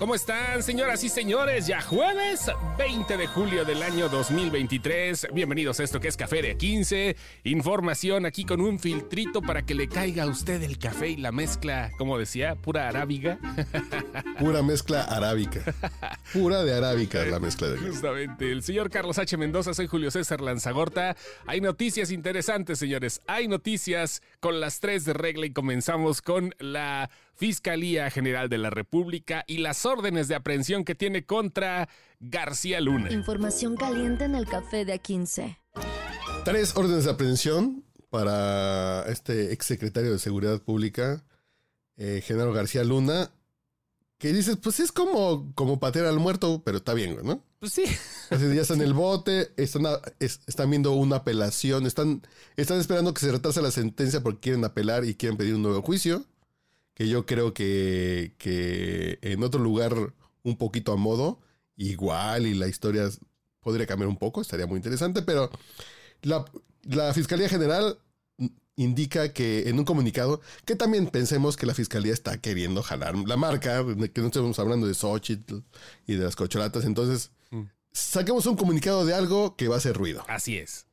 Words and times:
¿Cómo 0.00 0.14
están, 0.14 0.62
señoras 0.62 1.04
y 1.04 1.10
señores? 1.10 1.66
Ya 1.66 1.82
jueves 1.82 2.50
20 2.78 3.18
de 3.18 3.26
julio 3.26 3.66
del 3.66 3.82
año 3.82 4.08
2023. 4.08 5.28
Bienvenidos 5.34 5.78
a 5.78 5.82
esto 5.82 6.00
que 6.00 6.08
es 6.08 6.16
Café 6.16 6.40
de 6.40 6.56
15. 6.56 7.16
Información 7.44 8.24
aquí 8.24 8.46
con 8.46 8.62
un 8.62 8.78
filtrito 8.78 9.42
para 9.42 9.60
que 9.60 9.74
le 9.74 9.88
caiga 9.88 10.22
a 10.22 10.26
usted 10.26 10.62
el 10.62 10.78
café 10.78 11.10
y 11.10 11.16
la 11.18 11.32
mezcla, 11.32 11.90
como 11.98 12.16
decía, 12.16 12.54
pura 12.54 12.88
arábiga. 12.88 13.38
Pura 14.38 14.62
mezcla 14.62 15.02
arábica. 15.02 15.60
Pura 16.32 16.64
de 16.64 16.72
arábica 16.72 17.22
la 17.26 17.38
mezcla 17.38 17.68
de 17.68 17.76
Justamente. 17.76 18.50
El 18.50 18.62
señor 18.62 18.88
Carlos 18.88 19.18
H. 19.18 19.36
Mendoza, 19.36 19.74
soy 19.74 19.86
Julio 19.86 20.10
César 20.10 20.40
Lanzagorta. 20.40 21.14
Hay 21.46 21.60
noticias 21.60 22.10
interesantes, 22.10 22.78
señores. 22.78 23.20
Hay 23.26 23.48
noticias 23.48 24.22
con 24.40 24.60
las 24.60 24.80
tres 24.80 25.04
de 25.04 25.12
regla 25.12 25.44
y 25.44 25.52
comenzamos 25.52 26.22
con 26.22 26.54
la 26.58 27.10
Fiscalía 27.40 28.10
General 28.10 28.50
de 28.50 28.58
la 28.58 28.68
República 28.68 29.44
y 29.46 29.58
las 29.58 29.86
órdenes 29.86 30.28
de 30.28 30.34
aprehensión 30.34 30.84
que 30.84 30.94
tiene 30.94 31.24
contra 31.24 31.88
García 32.20 32.82
Luna. 32.82 33.10
Información 33.10 33.76
caliente 33.76 34.24
en 34.24 34.34
el 34.34 34.44
café 34.44 34.84
de 34.84 35.00
A15. 35.00 35.56
Tres 36.44 36.76
órdenes 36.76 37.06
de 37.06 37.10
aprehensión 37.12 37.82
para 38.10 39.06
este 39.08 39.54
exsecretario 39.54 40.12
de 40.12 40.18
Seguridad 40.18 40.60
Pública, 40.60 41.24
eh, 41.96 42.22
Genaro 42.22 42.52
García 42.52 42.84
Luna, 42.84 43.30
que 44.18 44.34
dices, 44.34 44.58
pues 44.62 44.78
es 44.78 44.92
como, 44.92 45.54
como 45.54 45.80
patear 45.80 46.04
al 46.04 46.18
muerto, 46.18 46.60
pero 46.62 46.76
está 46.76 46.92
bien, 46.92 47.20
¿no? 47.24 47.42
Pues 47.58 47.72
sí. 47.72 47.84
Así 48.28 48.54
ya 48.54 48.60
están 48.60 48.82
en 48.82 48.88
el 48.88 48.92
bote, 48.92 49.54
están, 49.56 49.86
están 50.18 50.68
viendo 50.68 50.92
una 50.92 51.16
apelación, 51.16 51.86
están, 51.86 52.20
están 52.56 52.78
esperando 52.80 53.14
que 53.14 53.20
se 53.20 53.32
retrase 53.32 53.62
la 53.62 53.70
sentencia 53.70 54.22
porque 54.22 54.40
quieren 54.40 54.62
apelar 54.66 55.06
y 55.06 55.14
quieren 55.14 55.38
pedir 55.38 55.54
un 55.54 55.62
nuevo 55.62 55.80
juicio 55.80 56.26
que 57.00 57.08
yo 57.08 57.24
creo 57.24 57.54
que, 57.54 58.34
que 58.36 59.18
en 59.22 59.42
otro 59.42 59.58
lugar 59.58 59.94
un 60.42 60.58
poquito 60.58 60.92
a 60.92 60.96
modo, 60.96 61.40
igual 61.74 62.46
y 62.46 62.52
la 62.52 62.68
historia 62.68 63.08
podría 63.60 63.86
cambiar 63.86 64.10
un 64.10 64.18
poco, 64.18 64.42
estaría 64.42 64.66
muy 64.66 64.76
interesante, 64.76 65.22
pero 65.22 65.50
la, 66.20 66.44
la 66.82 67.14
Fiscalía 67.14 67.48
General 67.48 67.98
indica 68.76 69.32
que 69.32 69.70
en 69.70 69.78
un 69.78 69.86
comunicado, 69.86 70.42
que 70.66 70.76
también 70.76 71.06
pensemos 71.06 71.56
que 71.56 71.64
la 71.64 71.72
Fiscalía 71.72 72.12
está 72.12 72.38
queriendo 72.38 72.82
jalar 72.82 73.16
la 73.16 73.38
marca, 73.38 73.82
que 74.12 74.20
no 74.20 74.26
estamos 74.26 74.58
hablando 74.58 74.86
de 74.86 74.92
Xochitl 74.92 75.60
y 76.06 76.16
de 76.16 76.24
las 76.24 76.36
cocholatas, 76.36 76.84
entonces 76.84 77.30
mm. 77.50 77.62
saquemos 77.92 78.44
un 78.44 78.56
comunicado 78.56 79.06
de 79.06 79.14
algo 79.14 79.56
que 79.56 79.68
va 79.68 79.76
a 79.76 79.78
hacer 79.78 79.96
ruido. 79.96 80.22
Así 80.28 80.58
es. 80.58 80.84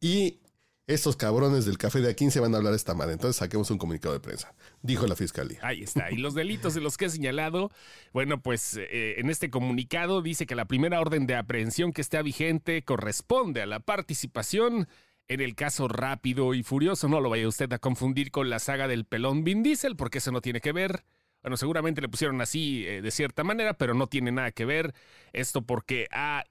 Y 0.00 0.38
estos 0.86 1.16
cabrones 1.16 1.64
del 1.64 1.78
café 1.78 2.00
de 2.00 2.14
A15 2.14 2.40
van 2.40 2.54
a 2.54 2.58
hablar 2.58 2.74
esta 2.74 2.94
madre. 2.94 3.14
Entonces 3.14 3.36
saquemos 3.36 3.70
un 3.70 3.78
comunicado 3.78 4.14
de 4.14 4.20
prensa, 4.20 4.54
dijo 4.82 5.06
la 5.06 5.16
fiscalía. 5.16 5.58
Ahí 5.62 5.82
está. 5.82 6.10
Y 6.12 6.16
los 6.16 6.34
delitos 6.34 6.74
de 6.74 6.80
los 6.80 6.96
que 6.96 7.06
he 7.06 7.10
señalado, 7.10 7.70
bueno, 8.12 8.40
pues 8.40 8.76
eh, 8.76 9.16
en 9.18 9.30
este 9.30 9.50
comunicado 9.50 10.22
dice 10.22 10.46
que 10.46 10.54
la 10.54 10.66
primera 10.66 11.00
orden 11.00 11.26
de 11.26 11.34
aprehensión 11.34 11.92
que 11.92 12.02
está 12.02 12.22
vigente 12.22 12.82
corresponde 12.82 13.62
a 13.62 13.66
la 13.66 13.80
participación 13.80 14.88
en 15.28 15.40
el 15.40 15.56
caso 15.56 15.88
rápido 15.88 16.54
y 16.54 16.62
furioso. 16.62 17.08
No 17.08 17.20
lo 17.20 17.30
vaya 17.30 17.48
usted 17.48 17.72
a 17.72 17.78
confundir 17.78 18.30
con 18.30 18.48
la 18.48 18.60
saga 18.60 18.86
del 18.86 19.04
pelón 19.04 19.42
Vin 19.42 19.62
Diesel, 19.62 19.96
porque 19.96 20.18
eso 20.18 20.30
no 20.30 20.40
tiene 20.40 20.60
que 20.60 20.72
ver. 20.72 21.04
Bueno, 21.46 21.58
seguramente 21.58 22.00
le 22.00 22.08
pusieron 22.08 22.40
así 22.40 22.84
eh, 22.88 23.00
de 23.00 23.10
cierta 23.12 23.44
manera, 23.44 23.74
pero 23.74 23.94
no 23.94 24.08
tiene 24.08 24.32
nada 24.32 24.50
que 24.50 24.64
ver 24.64 24.94
esto 25.32 25.62
porque 25.62 26.08
ha 26.10 26.42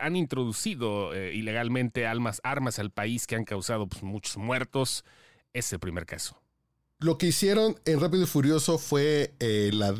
han 0.00 0.16
introducido 0.16 1.12
eh, 1.12 1.34
ilegalmente 1.34 2.06
armas, 2.06 2.40
armas 2.42 2.78
al 2.78 2.90
país 2.90 3.26
que 3.26 3.36
han 3.36 3.44
causado 3.44 3.86
pues, 3.86 4.02
muchos 4.02 4.38
muertos. 4.38 5.04
Es 5.52 5.70
el 5.74 5.78
primer 5.78 6.06
caso. 6.06 6.40
Lo 7.00 7.18
que 7.18 7.26
hicieron 7.26 7.78
en 7.84 8.00
Rápido 8.00 8.22
y 8.22 8.26
Furioso 8.26 8.78
fue 8.78 9.34
eh, 9.40 9.72
la... 9.74 9.94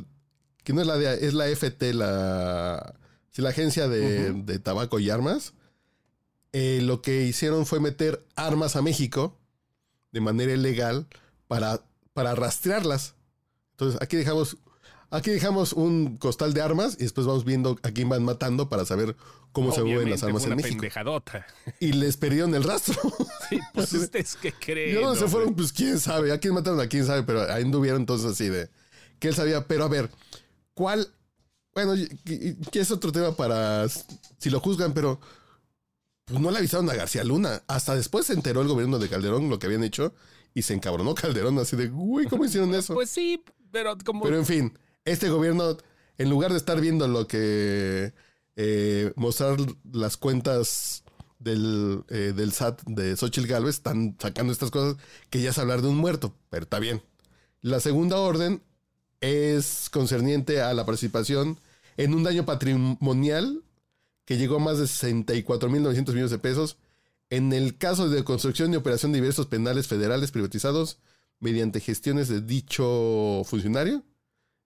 que 0.65 0.73
no 0.73 0.81
es 0.81 0.87
la 0.87 0.97
de, 0.97 1.27
es 1.27 1.35
la 1.35 1.45
FT, 1.49 1.93
la, 1.93 2.95
la 3.37 3.49
agencia 3.51 3.89
de, 3.89 4.59
tabaco 4.61 5.01
y 5.01 5.11
armas. 5.11 5.53
lo 6.55 7.03
que 7.03 7.25
hicieron 7.25 7.67
fue 7.67 7.79
meter 7.79 8.25
armas 8.37 8.75
a 8.75 8.81
México 8.81 9.39
de 10.13 10.23
manera 10.23 10.55
ilegal 10.55 11.09
para, 11.47 11.83
para 12.15 12.35
rastrearlas. 12.35 13.18
Entonces 13.79 14.03
aquí 14.03 14.17
dejamos, 14.17 14.57
aquí 15.09 15.31
dejamos 15.31 15.73
un 15.73 16.17
costal 16.17 16.53
de 16.53 16.61
armas 16.61 16.97
y 16.99 17.05
después 17.05 17.29
vamos 17.29 17.45
viendo 17.45 17.79
a 17.85 17.93
quién 17.93 18.09
van 18.09 18.25
matando 18.25 18.69
para 18.69 18.85
saber 18.85 19.15
cómo 19.53 19.71
se 19.71 19.85
mueven 19.85 20.11
las 20.11 20.25
armas 20.25 20.45
en 20.47 20.57
México. 20.57 20.85
Y 21.79 21.93
les 21.93 22.17
perdieron 22.17 22.55
el 22.57 22.65
rastro. 22.65 22.97
Sí, 23.49 23.59
pues 23.73 23.91
ustedes 23.95 24.37
qué 24.37 24.53
creen. 24.53 24.99
¿Y 24.99 25.01
dónde 25.01 25.21
se 25.21 25.27
fueron? 25.27 25.55
Pues 25.55 25.73
quién 25.73 25.99
sabe. 25.99 26.33
A 26.33 26.39
quién 26.39 26.53
mataron, 26.53 26.81
a 26.81 26.87
quién 26.87 27.07
sabe, 27.07 27.23
pero 27.23 27.51
ahí 27.51 27.63
anduvieron 27.63 28.03
entonces 28.03 28.33
así 28.33 28.49
de 28.49 28.69
que 29.19 29.29
él 29.29 29.35
sabía. 29.35 29.67
Pero 29.67 29.85
a 29.85 29.89
ver, 29.89 30.11
¿cuál? 30.75 31.09
Bueno, 31.73 31.95
que 32.25 32.81
es 32.81 32.91
otro 32.91 33.11
tema 33.11 33.35
para 33.35 33.89
si 33.89 34.51
lo 34.51 34.61
juzgan, 34.61 34.93
pero 34.93 35.19
pues 36.27 36.41
no 36.41 36.51
le 36.51 36.59
avisaron 36.59 36.91
a 36.91 36.95
García 36.95 37.25
Luna. 37.25 37.63
Hasta 37.69 37.95
después 37.95 38.27
se 38.27 38.35
enteró 38.35 38.61
el 38.61 38.69
gobierno 38.69 38.99
de 38.99 39.09
Calderón 39.09 39.49
lo 39.49 39.59
que 39.59 39.67
habían 39.67 39.85
hecho 39.85 40.13
y 40.55 40.63
se 40.63 40.75
encabronó 40.75 41.15
Calderón 41.15 41.59
así 41.59 41.77
de, 41.77 41.91
uy, 41.91 42.27
¿cómo 42.27 42.45
hicieron 42.45 42.75
eso? 42.75 42.95
Pues 42.95 43.11
sí, 43.11 43.43
pero 44.23 44.39
en 44.39 44.47
fin, 44.47 44.79
este 45.05 45.29
gobierno, 45.29 45.77
en 46.17 46.31
lugar 46.31 46.53
de 46.53 46.59
estar 46.59 46.81
viendo 46.81 47.09
lo 47.09 47.27
que... 47.27 48.13
Eh, 48.61 49.13
mostrar 49.15 49.57
las 49.93 50.17
cuentas 50.17 51.05
del, 51.39 52.03
eh, 52.09 52.33
del 52.35 52.53
SAT 52.53 52.83
de 52.87 53.17
Xochitl 53.17 53.47
Galvez, 53.47 53.77
están 53.77 54.17
sacando 54.19 54.53
estas 54.53 54.73
cosas 54.73 54.97
que 55.31 55.41
ya 55.41 55.51
es 55.51 55.59
hablar 55.59 55.81
de 55.81 55.87
un 55.87 55.97
muerto, 55.97 56.35
pero 56.51 56.65
está 56.65 56.81
bien. 56.81 57.01
La 57.61 57.79
segunda 57.79 58.19
orden 58.19 58.63
es 59.21 59.89
concerniente 59.91 60.61
a 60.61 60.75
la 60.75 60.85
participación 60.85 61.59
en 61.97 62.15
un 62.15 62.23
daño 62.23 62.45
patrimonial 62.47 63.63
que 64.25 64.37
llegó 64.37 64.57
a 64.57 64.61
más 64.61 64.79
de 64.79 64.85
64.900 64.85 66.09
millones 66.09 66.31
de 66.31 66.39
pesos 66.39 66.77
en 67.31 67.53
el 67.53 67.79
caso 67.79 68.09
de 68.09 68.25
construcción 68.25 68.73
y 68.73 68.77
operación 68.77 69.13
de 69.13 69.21
diversos 69.21 69.47
penales 69.47 69.87
federales 69.87 70.31
privatizados 70.31 70.99
mediante 71.41 71.81
gestiones 71.81 72.29
de 72.29 72.41
dicho 72.41 73.43
funcionario 73.45 74.05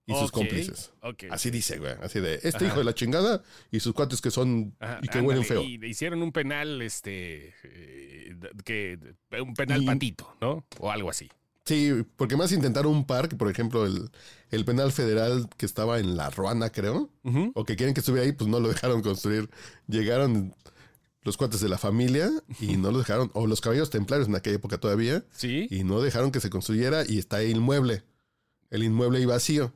y 0.06 0.14
sus 0.14 0.32
cómplices. 0.32 0.92
Así 1.30 1.50
dice, 1.50 1.78
güey. 1.78 1.94
Así 2.02 2.20
de 2.20 2.40
este 2.42 2.66
hijo 2.66 2.78
de 2.78 2.84
la 2.84 2.94
chingada 2.94 3.42
y 3.70 3.80
sus 3.80 3.92
cuates 3.94 4.20
que 4.20 4.30
son 4.30 4.74
y 5.00 5.08
que 5.08 5.20
huelen 5.20 5.44
feo. 5.44 5.62
Y 5.62 5.84
hicieron 5.84 6.22
un 6.22 6.32
penal, 6.32 6.82
este, 6.82 7.54
eh, 7.64 8.36
que 8.64 8.98
un 9.40 9.54
penal 9.54 9.84
patito, 9.84 10.36
¿no? 10.40 10.64
O 10.78 10.90
algo 10.90 11.10
así. 11.10 11.30
Sí, 11.64 11.92
porque 12.16 12.36
más 12.36 12.50
intentaron 12.50 12.92
un 12.92 13.06
par, 13.06 13.28
que 13.28 13.36
por 13.36 13.48
ejemplo 13.48 13.86
el, 13.86 14.10
el 14.50 14.64
penal 14.64 14.90
federal 14.90 15.48
que 15.56 15.64
estaba 15.64 16.00
en 16.00 16.16
La 16.16 16.28
Ruana, 16.28 16.70
creo, 16.70 17.08
o 17.54 17.64
que 17.64 17.76
quieren 17.76 17.94
que 17.94 18.00
estuviera 18.00 18.26
ahí, 18.26 18.32
pues 18.32 18.50
no 18.50 18.58
lo 18.58 18.68
dejaron 18.72 19.00
construir. 19.02 19.48
Llegaron 19.86 20.54
los 21.22 21.36
cuates 21.36 21.60
de 21.60 21.68
la 21.68 21.78
familia 21.78 22.30
y 22.60 22.76
no 22.76 22.90
lo 22.90 22.98
dejaron, 22.98 23.30
o 23.34 23.46
los 23.46 23.60
caballos 23.60 23.90
templarios 23.90 24.28
en 24.28 24.34
aquella 24.34 24.56
época 24.56 24.78
todavía. 24.78 25.24
Sí. 25.32 25.68
Y 25.70 25.84
no 25.84 26.00
dejaron 26.00 26.32
que 26.32 26.40
se 26.40 26.50
construyera 26.50 27.04
y 27.06 27.18
está 27.18 27.38
ahí 27.38 27.50
el 27.50 27.58
inmueble. 27.58 28.02
El 28.70 28.82
inmueble 28.82 29.18
ahí 29.18 29.26
vacío. 29.26 29.72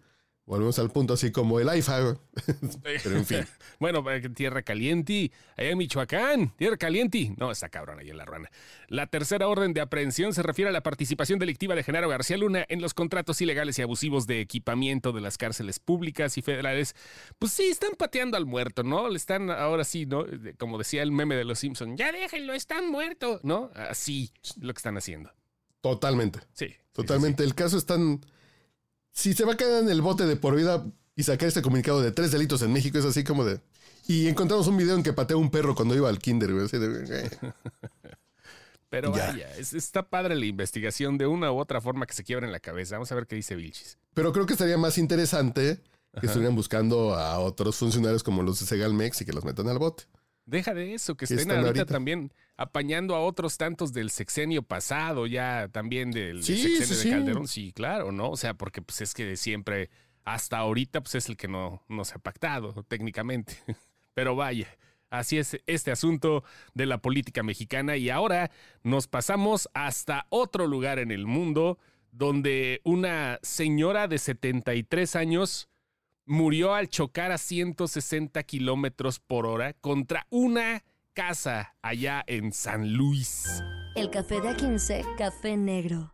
Volvemos 0.46 0.78
al 0.78 0.90
punto 0.90 1.14
así 1.14 1.32
como 1.32 1.58
el 1.58 1.68
AIFA. 1.68 2.18
Pero 2.82 3.16
en 3.16 3.26
fin. 3.26 3.44
bueno, 3.80 4.04
tierra 4.32 4.62
caliente. 4.62 5.32
Allá 5.56 5.70
en 5.70 5.78
Michoacán, 5.78 6.54
tierra 6.56 6.76
caliente. 6.76 7.34
No, 7.36 7.50
está 7.50 7.68
cabrón 7.68 7.98
ahí 7.98 8.10
en 8.10 8.16
la 8.16 8.24
ruana. 8.24 8.48
La 8.86 9.08
tercera 9.08 9.48
orden 9.48 9.74
de 9.74 9.80
aprehensión 9.80 10.34
se 10.34 10.44
refiere 10.44 10.68
a 10.68 10.72
la 10.72 10.84
participación 10.84 11.40
delictiva 11.40 11.74
de 11.74 11.82
Genaro 11.82 12.08
García 12.08 12.36
Luna 12.36 12.64
en 12.68 12.80
los 12.80 12.94
contratos 12.94 13.40
ilegales 13.40 13.76
y 13.80 13.82
abusivos 13.82 14.28
de 14.28 14.40
equipamiento 14.40 15.10
de 15.10 15.20
las 15.20 15.36
cárceles 15.36 15.80
públicas 15.80 16.38
y 16.38 16.42
federales. 16.42 16.94
Pues 17.40 17.50
sí, 17.50 17.64
están 17.64 17.94
pateando 17.98 18.36
al 18.36 18.46
muerto, 18.46 18.84
¿no? 18.84 19.08
Le 19.08 19.16
están 19.16 19.50
ahora 19.50 19.82
sí, 19.82 20.06
¿no? 20.06 20.26
Como 20.58 20.78
decía 20.78 21.02
el 21.02 21.10
meme 21.10 21.34
de 21.34 21.44
los 21.44 21.58
Simpson, 21.58 21.96
ya 21.96 22.12
déjenlo, 22.12 22.54
están 22.54 22.88
muerto, 22.88 23.40
¿no? 23.42 23.72
Así 23.74 24.30
lo 24.60 24.72
que 24.72 24.78
están 24.78 24.96
haciendo. 24.96 25.32
Totalmente. 25.80 26.38
Sí. 26.52 26.72
Totalmente. 26.92 27.42
El 27.42 27.56
caso 27.56 27.76
es 27.76 27.84
tan 27.84 28.20
si 29.16 29.32
se 29.32 29.44
va 29.44 29.54
a 29.54 29.56
quedar 29.56 29.82
en 29.82 29.88
el 29.88 30.02
bote 30.02 30.26
de 30.26 30.36
por 30.36 30.54
vida 30.54 30.86
y 31.16 31.22
sacar 31.22 31.48
este 31.48 31.62
comunicado 31.62 32.02
de 32.02 32.12
tres 32.12 32.30
delitos 32.30 32.60
en 32.62 32.72
México, 32.72 32.98
es 32.98 33.04
así 33.06 33.24
como 33.24 33.44
de. 33.44 33.60
Y 34.06 34.28
encontramos 34.28 34.66
un 34.68 34.76
video 34.76 34.94
en 34.94 35.02
que 35.02 35.14
pateó 35.14 35.38
un 35.38 35.50
perro 35.50 35.74
cuando 35.74 35.96
iba 35.96 36.08
al 36.08 36.18
kinder, 36.18 36.52
güey. 36.52 36.68
Pero 38.90 39.10
vaya, 39.10 39.48
está 39.56 40.08
padre 40.08 40.36
la 40.36 40.46
investigación 40.46 41.18
de 41.18 41.26
una 41.26 41.50
u 41.50 41.58
otra 41.58 41.80
forma 41.80 42.06
que 42.06 42.14
se 42.14 42.22
quiebra 42.22 42.46
en 42.46 42.52
la 42.52 42.60
cabeza. 42.60 42.96
Vamos 42.96 43.10
a 43.10 43.14
ver 43.14 43.26
qué 43.26 43.34
dice 43.34 43.56
Vilchis. 43.56 43.98
Pero 44.14 44.32
creo 44.32 44.46
que 44.46 44.52
estaría 44.52 44.78
más 44.78 44.96
interesante 44.98 45.80
que 46.20 46.26
estuvieran 46.26 46.54
buscando 46.54 47.14
a 47.14 47.40
otros 47.40 47.76
funcionarios 47.76 48.22
como 48.22 48.42
los 48.42 48.60
de 48.60 48.66
Segalmex 48.66 49.22
y 49.22 49.24
que 49.24 49.32
los 49.32 49.44
metan 49.44 49.68
al 49.68 49.78
bote. 49.78 50.04
Deja 50.44 50.72
de 50.72 50.94
eso, 50.94 51.16
que 51.16 51.24
estén, 51.24 51.50
ahorita, 51.50 51.86
también 51.86 52.32
apañando 52.56 53.14
a 53.14 53.20
otros 53.20 53.58
tantos 53.58 53.92
del 53.92 54.10
sexenio 54.10 54.62
pasado, 54.62 55.26
ya 55.26 55.68
también 55.70 56.10
del, 56.10 56.42
sexenio 56.42 56.86
de 56.86 57.10
Calderón. 57.10 57.48
Sí, 57.48 57.72
claro, 57.72 58.12
¿no? 58.12 58.30
O 58.30 58.36
sea, 58.36 58.54
porque 58.54 58.82
pues 58.82 59.00
es 59.00 59.14
que 59.14 59.36
siempre 59.36 59.90
hasta 60.24 60.58
ahorita 60.58 61.02
pues 61.02 61.14
es 61.16 61.28
el 61.28 61.36
que 61.36 61.48
no, 61.48 61.82
no 61.88 62.04
se 62.04 62.14
ha 62.14 62.18
pactado 62.18 62.84
técnicamente. 62.88 63.58
Pero 64.14 64.34
vaya, 64.34 64.68
así 65.10 65.38
es 65.38 65.58
este 65.66 65.90
asunto 65.90 66.44
de 66.74 66.86
la 66.86 66.98
política 66.98 67.42
mexicana 67.42 67.96
y 67.96 68.10
ahora 68.10 68.50
nos 68.82 69.06
pasamos 69.06 69.68
hasta 69.74 70.26
otro 70.30 70.66
lugar 70.66 70.98
en 70.98 71.10
el 71.10 71.26
mundo 71.26 71.78
donde 72.10 72.80
una 72.82 73.38
señora 73.42 74.08
de 74.08 74.18
73 74.18 75.16
años 75.16 75.68
murió 76.24 76.74
al 76.74 76.88
chocar 76.88 77.30
a 77.30 77.38
160 77.38 78.42
kilómetros 78.44 79.20
por 79.20 79.46
hora 79.46 79.74
contra 79.74 80.26
una 80.30 80.82
casa 81.16 81.74
allá 81.80 82.22
en 82.26 82.52
San 82.52 82.92
Luis. 82.92 83.64
El 83.94 84.10
café 84.10 84.42
de 84.42 84.50
A15, 84.50 85.16
café 85.16 85.56
negro. 85.56 86.12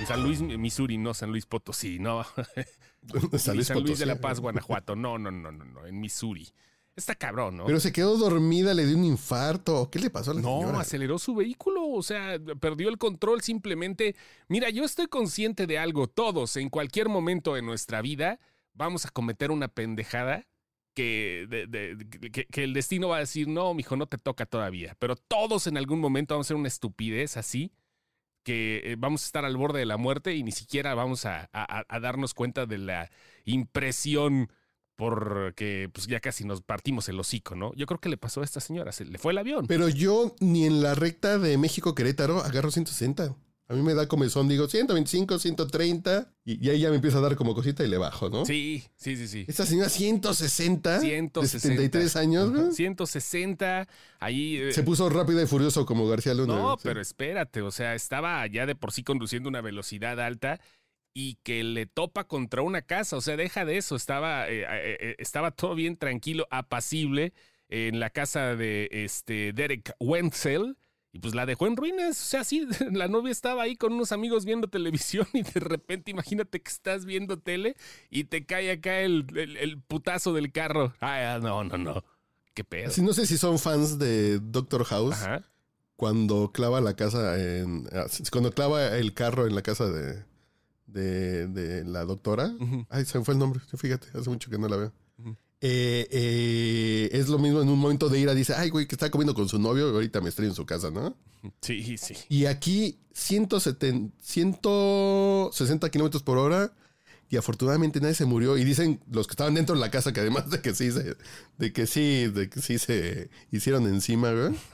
En 0.00 0.06
San 0.06 0.22
Luis, 0.22 0.40
Missouri, 0.40 0.96
no 0.96 1.12
San 1.12 1.30
Luis 1.30 1.44
Potosí, 1.44 1.98
no. 1.98 2.24
San 3.04 3.20
Luis, 3.20 3.42
San 3.42 3.56
Luis 3.56 3.68
Potosí. 3.70 3.98
de 4.00 4.06
la 4.06 4.18
Paz, 4.22 4.40
Guanajuato. 4.40 4.96
No, 4.96 5.18
no, 5.18 5.30
no, 5.30 5.52
no, 5.52 5.64
no, 5.66 5.84
en 5.86 6.00
Missouri. 6.00 6.48
Está 6.96 7.14
cabrón, 7.14 7.58
¿no? 7.58 7.66
Pero 7.66 7.78
se 7.78 7.92
quedó 7.92 8.16
dormida, 8.16 8.72
le 8.72 8.86
dio 8.86 8.96
un 8.96 9.04
infarto. 9.04 9.90
¿Qué 9.90 9.98
le 9.98 10.08
pasó 10.08 10.30
a 10.30 10.34
la 10.34 10.40
No, 10.40 10.60
señora? 10.60 10.80
aceleró 10.80 11.18
su 11.18 11.34
vehículo, 11.34 11.86
o 11.86 12.02
sea, 12.02 12.38
perdió 12.58 12.88
el 12.88 12.96
control 12.96 13.42
simplemente. 13.42 14.16
Mira, 14.48 14.70
yo 14.70 14.82
estoy 14.84 15.08
consciente 15.08 15.66
de 15.66 15.78
algo, 15.78 16.06
todos, 16.08 16.56
en 16.56 16.70
cualquier 16.70 17.10
momento 17.10 17.54
de 17.54 17.60
nuestra 17.60 18.00
vida, 18.00 18.40
vamos 18.72 19.04
a 19.04 19.10
cometer 19.10 19.50
una 19.50 19.68
pendejada 19.68 20.46
que, 20.98 22.46
que, 22.50 22.64
el 22.64 22.72
destino 22.74 23.08
va 23.08 23.16
a 23.18 23.20
decir, 23.20 23.46
no, 23.46 23.72
mijo, 23.72 23.96
no 23.96 24.06
te 24.06 24.18
toca 24.18 24.46
todavía. 24.46 24.96
Pero 24.98 25.14
todos 25.14 25.66
en 25.68 25.76
algún 25.76 26.00
momento 26.00 26.34
vamos 26.34 26.46
a 26.46 26.48
hacer 26.48 26.56
una 26.56 26.66
estupidez 26.68 27.36
así, 27.36 27.72
que 28.42 28.80
eh, 28.84 28.96
vamos 28.98 29.22
a 29.22 29.26
estar 29.26 29.44
al 29.44 29.56
borde 29.56 29.78
de 29.78 29.86
la 29.86 29.96
muerte 29.96 30.34
y 30.34 30.42
ni 30.42 30.50
siquiera 30.52 30.94
vamos 30.94 31.24
a, 31.24 31.48
a- 31.52 31.84
a 31.88 32.00
darnos 32.00 32.34
cuenta 32.34 32.66
de 32.66 32.78
la 32.78 33.10
impresión 33.44 34.50
porque 34.96 35.88
pues 35.92 36.08
ya 36.08 36.18
casi 36.18 36.44
nos 36.44 36.60
partimos 36.62 37.08
el 37.08 37.20
hocico, 37.20 37.54
¿no? 37.54 37.72
Yo 37.74 37.86
creo 37.86 38.00
que 38.00 38.08
le 38.08 38.16
pasó 38.16 38.40
a 38.40 38.44
esta 38.44 38.58
señora, 38.58 38.90
se 38.90 39.04
le 39.04 39.18
fue 39.18 39.30
el 39.32 39.38
avión. 39.38 39.66
Pero 39.68 39.88
yo 39.88 40.34
ni 40.40 40.64
en 40.66 40.82
la 40.82 40.96
recta 40.96 41.38
de 41.38 41.56
México-Querétaro 41.58 42.38
agarro 42.38 42.72
160. 42.72 43.36
A 43.70 43.74
mí 43.74 43.82
me 43.82 43.92
da 43.92 44.08
comezón, 44.08 44.48
digo 44.48 44.66
125, 44.66 45.38
130 45.38 46.32
y, 46.46 46.66
y 46.66 46.70
ahí 46.70 46.80
ya 46.80 46.88
me 46.88 46.96
empieza 46.96 47.18
a 47.18 47.20
dar 47.20 47.36
como 47.36 47.54
cosita 47.54 47.84
y 47.84 47.88
le 47.88 47.98
bajo, 47.98 48.30
¿no? 48.30 48.46
Sí, 48.46 48.82
sí, 48.96 49.14
sí, 49.16 49.28
sí. 49.28 49.44
Esta 49.46 49.66
señora 49.66 49.90
160, 49.90 51.00
160. 51.00 51.40
de 51.40 51.48
73 51.48 52.16
años, 52.16 52.50
güey. 52.50 52.72
160, 52.72 53.86
ahí... 54.20 54.56
eh, 54.56 54.72
Se 54.72 54.82
puso 54.82 55.08
rápida 55.10 55.42
y 55.42 55.46
furioso 55.46 55.84
como 55.84 56.08
García 56.08 56.32
Luna. 56.34 56.56
no, 56.56 56.74
sí. 56.76 56.80
pero 56.82 57.00
espérate, 57.00 57.60
o 57.62 57.70
sea, 57.70 57.94
estaba 57.94 58.46
ya 58.46 58.64
de 58.64 58.74
por 58.74 58.90
sí 58.92 59.02
conduciendo 59.02 59.48
una 59.50 59.60
velocidad 59.60 60.18
alta 60.20 60.60
y 61.14 61.34
que 61.42 61.62
le 61.64 61.86
topa 61.86 62.24
contra 62.24 62.62
una 62.62 62.82
casa, 62.82 63.16
o 63.16 63.20
sea, 63.20 63.36
deja 63.36 63.64
de 63.64 63.76
eso, 63.76 63.96
estaba, 63.96 64.48
eh, 64.48 64.64
eh, 64.68 65.16
estaba 65.18 65.50
todo 65.50 65.74
bien 65.74 65.96
tranquilo, 65.96 66.46
apacible 66.50 67.32
en 67.68 68.00
la 68.00 68.08
casa 68.10 68.56
de 68.56 68.88
este 68.90 69.52
Derek 69.52 69.94
Wenzel. 70.00 70.76
Y 71.18 71.20
pues 71.20 71.34
la 71.34 71.46
dejó 71.46 71.66
en 71.66 71.76
ruinas. 71.76 72.20
O 72.20 72.24
sea, 72.24 72.44
sí, 72.44 72.64
la 72.92 73.08
novia 73.08 73.32
estaba 73.32 73.64
ahí 73.64 73.74
con 73.74 73.92
unos 73.92 74.12
amigos 74.12 74.44
viendo 74.44 74.68
televisión 74.68 75.26
y 75.34 75.42
de 75.42 75.58
repente 75.58 76.12
imagínate 76.12 76.60
que 76.62 76.70
estás 76.70 77.04
viendo 77.04 77.40
tele 77.40 77.74
y 78.08 78.24
te 78.24 78.46
cae 78.46 78.70
acá 78.70 79.00
el, 79.00 79.26
el- 79.34 79.56
el 79.56 79.80
putazo 79.80 80.32
del 80.32 80.52
carro. 80.52 80.94
Ah, 81.00 81.40
no, 81.42 81.64
no, 81.64 81.76
no. 81.76 82.04
Qué 82.54 82.62
pedo. 82.62 82.90
Sí, 82.92 83.02
no 83.02 83.12
sé 83.14 83.26
si 83.26 83.36
son 83.36 83.58
fans 83.58 83.98
de 83.98 84.38
Doctor 84.38 84.84
House 84.84 85.14
Ajá. 85.16 85.42
cuando 85.96 86.52
clava 86.52 86.80
la 86.80 86.94
casa 86.94 87.36
en. 87.36 87.88
ah, 87.92 88.06
Cuando 88.30 88.52
clava 88.52 88.96
el 88.96 89.12
carro 89.12 89.46
en 89.48 89.54
la 89.56 89.62
casa 89.62 89.88
de, 89.90 90.24
de, 90.86 91.46
de 91.48 91.84
la 91.84 92.04
doctora. 92.04 92.52
Ay, 92.90 93.04
se 93.06 93.18
me 93.18 93.24
fue 93.24 93.34
el 93.34 93.40
nombre. 93.40 93.60
Fíjate, 93.76 94.08
hace 94.16 94.30
mucho 94.30 94.50
que 94.50 94.58
no 94.58 94.68
la 94.68 94.76
veo. 94.76 94.92
Eh, 95.60 96.06
eh, 96.10 97.08
es 97.12 97.28
lo 97.28 97.38
mismo 97.38 97.60
en 97.60 97.68
un 97.68 97.78
momento 97.78 98.08
de 98.08 98.20
ira. 98.20 98.34
Dice, 98.34 98.54
ay, 98.54 98.70
güey, 98.70 98.86
que 98.86 98.94
está 98.94 99.10
comiendo 99.10 99.34
con 99.34 99.48
su 99.48 99.58
novio. 99.58 99.88
Ahorita 99.88 100.20
me 100.20 100.28
estrello 100.28 100.50
en 100.50 100.56
su 100.56 100.66
casa, 100.66 100.90
¿no? 100.90 101.16
Sí, 101.60 101.96
sí. 101.98 102.14
Y 102.28 102.46
aquí 102.46 102.98
170, 103.12 104.14
160 104.22 105.90
kilómetros 105.90 106.22
por 106.22 106.38
hora. 106.38 106.72
Y 107.30 107.36
afortunadamente 107.36 108.00
nadie 108.00 108.14
se 108.14 108.24
murió. 108.24 108.56
Y 108.56 108.64
dicen 108.64 109.00
los 109.10 109.26
que 109.26 109.32
estaban 109.32 109.54
dentro 109.54 109.74
de 109.74 109.80
la 109.80 109.90
casa 109.90 110.12
que 110.12 110.20
además 110.20 110.48
de 110.48 110.62
que 110.62 110.74
sí 110.74 110.90
se, 110.90 111.16
de 111.58 111.72
que 111.72 111.86
sí, 111.86 112.28
de 112.28 112.48
que 112.48 112.60
sí 112.62 112.78
se 112.78 113.28
hicieron 113.50 113.86
encima, 113.86 114.32
güey. 114.32 114.54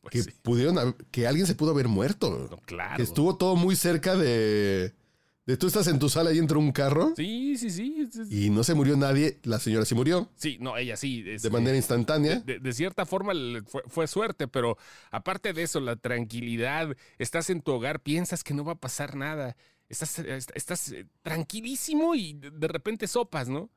Pues 0.00 0.12
que 0.12 0.22
sí. 0.30 0.38
pudieron, 0.40 0.94
que 1.10 1.26
alguien 1.26 1.46
se 1.48 1.56
pudo 1.56 1.72
haber 1.72 1.88
muerto. 1.88 2.48
No, 2.48 2.58
claro. 2.58 2.96
Que 2.96 3.02
estuvo 3.02 3.36
todo 3.36 3.56
muy 3.56 3.74
cerca 3.74 4.14
de 4.16 4.94
tú 5.56 5.66
estás 5.68 5.86
en 5.86 5.98
tu 5.98 6.08
sala 6.08 6.32
y 6.32 6.38
entra 6.38 6.58
un 6.58 6.72
carro 6.72 7.14
Sí, 7.16 7.56
sí, 7.56 7.70
sí. 7.70 8.06
y 8.30 8.50
no 8.50 8.62
se 8.64 8.74
murió 8.74 8.96
nadie. 8.96 9.38
La 9.44 9.58
señora 9.58 9.84
sí 9.84 9.94
murió 9.94 10.30
Sí, 10.36 10.58
no, 10.60 10.76
ella 10.76 10.96
sí. 10.96 11.22
de 11.22 11.36
este, 11.36 11.48
manera 11.50 11.76
instantánea. 11.76 12.40
de, 12.40 12.58
de 12.58 12.72
cierta 12.72 13.06
forma 13.06 13.32
fue, 13.66 13.82
fue 13.86 14.06
suerte, 14.06 14.46
pero 14.48 14.76
aparte 15.10 15.52
de 15.52 15.62
eso, 15.62 15.80
la 15.80 15.96
tranquilidad, 15.96 16.94
estás 17.18 17.48
en 17.50 17.62
tu 17.62 17.72
hogar, 17.72 18.00
piensas 18.00 18.44
que 18.44 18.52
no 18.54 18.64
va 18.64 18.72
a 18.72 18.78
pasar 18.80 19.16
nada, 19.16 19.56
estás, 19.88 20.18
est- 20.18 20.50
estás 20.54 20.92
eh, 20.92 21.06
tranquilísimo 21.22 22.14
y 22.14 22.34
de 22.34 22.68
repente 22.68 23.06
sopas, 23.06 23.48
¿no? 23.48 23.70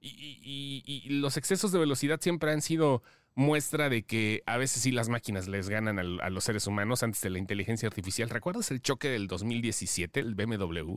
Y, 0.00 0.08
y- 0.08 0.82
y- 0.86 1.02
y 1.06 1.18
los 1.18 1.36
excesos 1.36 1.72
de 1.72 1.78
velocidad 1.78 2.20
siempre 2.22 2.52
han 2.52 2.62
sido 2.62 3.02
muestra 3.34 3.88
de 3.88 4.04
que 4.04 4.42
a 4.46 4.56
veces 4.56 4.82
sí 4.82 4.90
las 4.92 5.08
máquinas 5.08 5.46
les 5.46 5.68
ganan 5.68 5.98
a, 5.98 6.30
los 6.30 6.42
seres 6.44 6.66
humanos 6.66 7.02
antes 7.02 7.20
de 7.20 7.30
la 7.30 7.38
inteligencia 7.38 7.86
artificial. 7.86 8.30
¿Recuerdas 8.30 8.70
el 8.70 8.80
choque 8.80 9.08
del 9.08 9.26
2017, 9.28 10.20
el 10.20 10.34
BMW? 10.34 10.94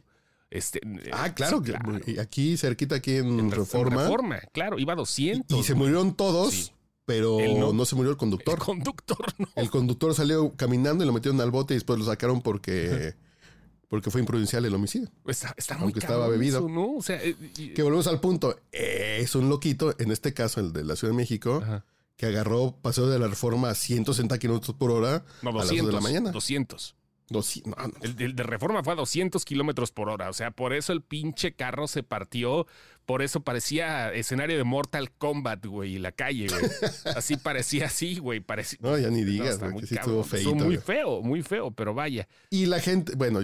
Este, 0.52 0.80
eh, 0.86 1.10
Ah, 1.14 1.34
claro, 1.34 1.64
sí, 2.06 2.20
aquí 2.20 2.58
cerquita, 2.58 2.96
aquí 2.96 3.16
en, 3.16 3.26
En 3.28 3.38
Re- 3.38 3.44
en 3.46 3.52
Reforma. 3.52 4.04
Reforma, 4.04 4.40
claro, 4.52 4.78
iba 4.78 4.94
a 4.94 4.96
200. 4.98 5.58
Y 5.58 5.64
se 5.64 5.74
murieron 5.76 6.14
todos, 6.14 6.54
Sí. 6.54 6.72
pero 7.06 7.38
no. 7.58 7.72
no. 7.74 7.86
se 7.86 7.96
murió 7.96 8.12
el 8.12 8.18
conductor. 8.18 8.56
El 8.56 8.60
conductor, 8.60 9.26
no. 9.40 9.48
El 9.56 9.70
conductor 9.70 10.14
salió 10.14 10.54
caminando 10.56 11.04
y 11.04 11.08
lo 11.08 11.14
metieron 11.14 11.40
al 11.42 11.52
bote 11.52 11.74
y 11.74 11.78
después 11.78 11.98
lo 11.98 12.06
sacaron 12.06 12.42
porque, 12.42 13.16
porque 13.88 14.12
fue 14.12 14.20
imprudencial 14.20 14.66
el 14.66 14.76
homicidio. 14.76 15.10
Está, 15.26 15.54
está 15.58 15.76
muy 15.76 15.86
Aunque 15.86 16.00
estaba 16.00 16.28
bebido. 16.28 16.60
eso, 16.60 16.68
¿no? 16.70 16.96
O 16.98 17.02
sea, 17.02 17.24
eh, 17.24 17.36
y- 17.58 17.70
Que 17.74 17.82
volvemos 17.82 18.08
al 18.08 18.20
punto. 18.20 18.60
Es 18.74 19.34
un 19.36 19.48
loquito, 19.48 19.96
en 20.00 20.12
este 20.12 20.34
caso 20.34 20.60
el 20.60 20.74
de 20.74 20.84
la 20.84 20.98
Ciudad 20.98 21.14
de 21.14 21.18
México, 21.18 21.62
Ajá. 21.64 21.86
que 22.18 22.26
agarró 22.26 22.76
paseo 22.82 23.08
de 23.08 23.20
la 23.20 23.28
reforma 23.30 23.70
a 23.70 23.74
160 23.76 24.38
kilómetros 24.38 24.76
por 24.76 24.92
hora 24.92 25.24
no, 25.42 25.52
a 25.52 25.54
las 25.54 25.64
200. 25.68 25.86
2 25.86 25.88
de 25.88 25.94
la 25.94 26.02
mañana. 26.02 26.32
200. 26.32 26.96
No, 27.32 27.40
no. 27.66 27.94
El, 28.02 28.22
el 28.22 28.36
de 28.36 28.44
reforma 28.44 28.84
fue 28.84 28.94
a 28.94 28.98
200 28.98 29.44
kilómetros 29.46 29.92
por 29.92 30.10
hora. 30.10 30.30
O 30.30 30.34
sea, 30.34 30.52
por 30.52 30.74
eso 30.74 30.92
el 30.94 31.02
pinche 31.02 31.54
carro 31.56 31.88
se 31.88 32.04
partió. 32.04 32.68
Por 33.06 33.22
eso 33.22 33.42
parecía 33.42 34.14
escenario 34.14 34.58
de 34.58 34.64
Mortal 34.64 35.12
Kombat, 35.12 35.66
güey, 35.66 35.98
la 35.98 36.12
calle, 36.12 36.48
güey. 36.48 36.62
Así 37.16 37.38
parecía 37.38 37.88
así, 37.88 38.20
güey. 38.20 38.40
Parecía. 38.42 38.78
No, 38.82 38.98
ya 38.98 39.10
ni 39.10 39.22
No, 39.22 39.26
digas, 39.28 39.50
está 39.54 39.66
güey, 39.66 39.74
muy 39.74 39.82
que 39.82 39.88
sí 39.88 39.96
cabrón. 39.96 40.20
estuvo 40.20 40.24
feito. 40.30 40.50
Estuvo 40.50 40.66
muy 40.66 40.76
güey. 40.76 40.86
feo, 40.86 41.22
muy 41.22 41.42
feo, 41.42 41.72
pero 41.72 41.94
vaya. 41.94 42.28
Y 42.50 42.68
la 42.68 42.80
gente, 42.80 43.16
bueno, 43.16 43.40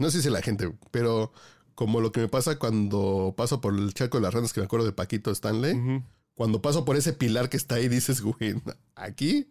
no 0.00 0.10
sé 0.10 0.22
si 0.22 0.30
la 0.30 0.40
gente, 0.42 0.72
pero 0.90 1.32
como 1.74 2.00
lo 2.00 2.10
que 2.12 2.20
me 2.20 2.28
pasa 2.28 2.58
cuando 2.58 3.34
paso 3.36 3.60
por 3.60 3.74
el 3.78 3.92
charco 3.94 4.18
de 4.18 4.22
las 4.22 4.34
ranas, 4.34 4.52
que 4.52 4.60
me 4.60 4.64
acuerdo 4.66 4.86
de 4.86 4.92
Paquito 4.92 5.30
Stanley, 5.30 6.02
cuando 6.34 6.62
paso 6.62 6.84
por 6.84 6.96
ese 6.96 7.12
pilar 7.12 7.48
que 7.48 7.56
está 7.56 7.76
ahí, 7.76 7.88
dices, 7.88 8.20
güey, 8.20 8.54
aquí 8.96 9.46